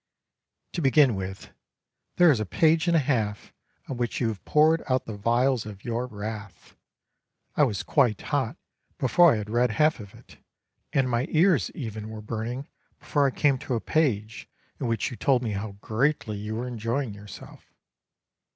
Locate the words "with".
1.15-1.51